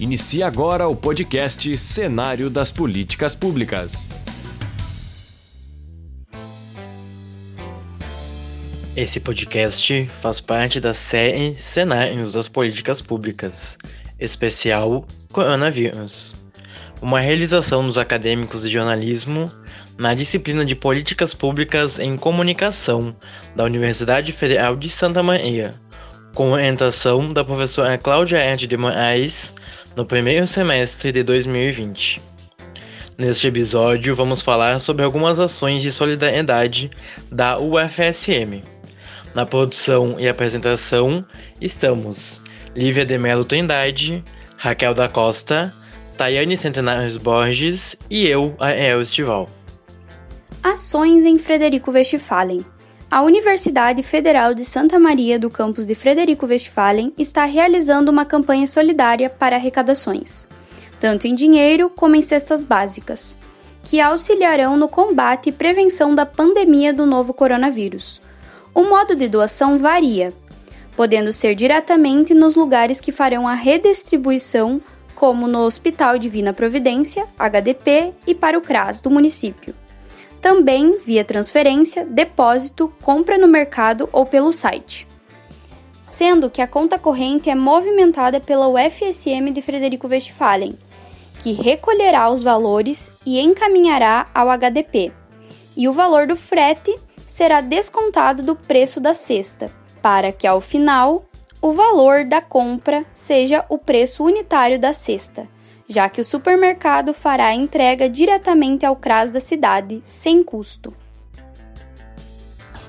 [0.00, 4.08] Inicia agora o podcast Cenário das Políticas Públicas.
[8.96, 13.78] Esse podcast faz parte da série Cenários das Políticas Públicas,
[14.18, 16.34] especial Coronavírus.
[17.00, 19.52] Uma realização dos acadêmicos de jornalismo
[19.98, 23.14] na disciplina de Políticas Públicas em Comunicação
[23.54, 25.74] da Universidade Federal de Santa Maria,
[26.34, 29.54] com orientação da professora Cláudia Ed de Moraes,
[29.96, 32.20] no primeiro semestre de 2020.
[33.18, 36.90] Neste episódio, vamos falar sobre algumas ações de solidariedade
[37.30, 38.62] da UFSM.
[39.34, 41.24] Na produção e apresentação
[41.60, 42.40] estamos
[42.74, 44.24] Lívia de Melo Trindade,
[44.56, 45.72] Raquel da Costa,
[46.16, 49.48] Tayane Centenários Borges e eu, Ariel Estival.
[50.62, 52.64] Ações em Frederico Westphalen.
[53.12, 58.66] A Universidade Federal de Santa Maria do campus de Frederico Westphalen está realizando uma campanha
[58.66, 60.48] solidária para arrecadações,
[60.98, 63.36] tanto em dinheiro como em cestas básicas,
[63.84, 68.18] que auxiliarão no combate e prevenção da pandemia do novo coronavírus.
[68.74, 70.32] O modo de doação varia,
[70.96, 74.80] podendo ser diretamente nos lugares que farão a redistribuição,
[75.14, 79.81] como no Hospital Divina Providência, HDP, e para o CRAS do município
[80.42, 85.06] também via transferência, depósito, compra no mercado ou pelo site.
[86.02, 90.76] Sendo que a conta corrente é movimentada pela UFSM de Frederico Westphalen,
[91.40, 95.12] que recolherá os valores e encaminhará ao HDP,
[95.76, 96.92] e o valor do frete
[97.24, 99.70] será descontado do preço da cesta,
[100.02, 101.24] para que ao final
[101.60, 105.48] o valor da compra seja o preço unitário da cesta
[105.92, 110.94] já que o supermercado fará a entrega diretamente ao CRAS da cidade, sem custo.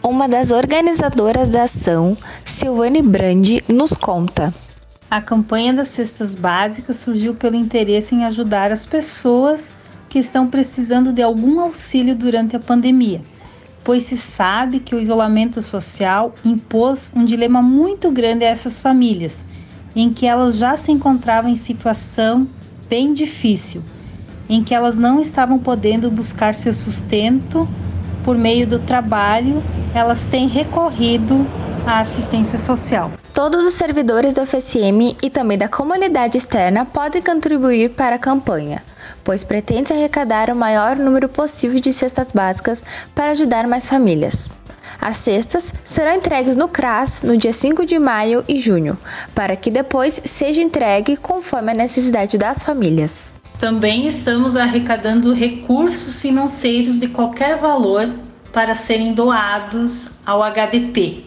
[0.02, 4.54] Uma das organizadoras da ação, Silvane Brandi, nos conta.
[5.12, 9.74] A campanha das cestas básicas surgiu pelo interesse em ajudar as pessoas
[10.10, 13.22] que estão precisando de algum auxílio durante a pandemia,
[13.84, 19.46] pois se sabe que o isolamento social impôs um dilema muito grande a essas famílias,
[19.96, 22.48] em que elas já se encontravam em situação
[22.94, 23.82] bem difícil,
[24.48, 27.68] em que elas não estavam podendo buscar seu sustento
[28.24, 29.64] por meio do trabalho,
[29.96, 31.44] elas têm recorrido
[31.88, 33.12] à assistência social.
[33.34, 38.84] Todos os servidores do FSM e também da comunidade externa podem contribuir para a campanha,
[39.24, 42.84] pois pretende arrecadar o maior número possível de cestas básicas
[43.16, 44.52] para ajudar mais famílias.
[45.04, 48.98] As cestas serão entregues no CRAS no dia 5 de maio e junho,
[49.36, 53.34] para que depois seja entregue conforme a necessidade das famílias.
[53.60, 58.10] Também estamos arrecadando recursos financeiros de qualquer valor
[58.54, 61.26] para serem doados ao HDP,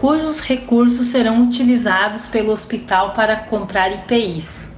[0.00, 4.72] cujos recursos serão utilizados pelo hospital para comprar IPIs.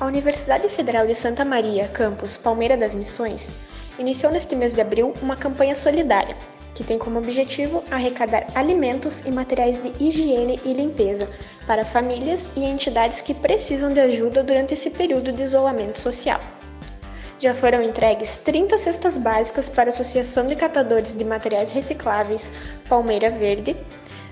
[0.00, 3.52] A Universidade Federal de Santa Maria, campus Palmeira das Missões,
[3.98, 6.36] iniciou neste mês de abril uma campanha solidária,
[6.74, 11.28] que tem como objetivo arrecadar alimentos e materiais de higiene e limpeza
[11.66, 16.40] para famílias e entidades que precisam de ajuda durante esse período de isolamento social.
[17.40, 22.50] Já foram entregues 30 cestas básicas para a Associação de Catadores de Materiais Recicláveis
[22.88, 23.76] Palmeira Verde,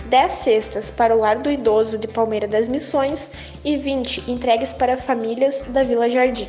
[0.08, 3.30] 10 cestas para o Lar do Idoso de Palmeira das Missões
[3.64, 6.48] e 20 entregues para famílias da Vila Jardim.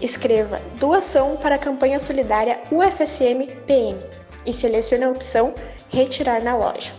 [0.00, 4.00] Escreva Doação para a campanha solidária UFSM PM
[4.46, 5.54] e selecione a opção
[5.90, 6.92] Retirar na loja.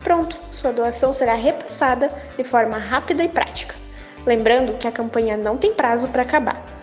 [0.00, 3.74] Pronto, sua doação será repassada de forma rápida e prática.
[4.26, 6.77] Lembrando que a campanha não tem prazo para acabar.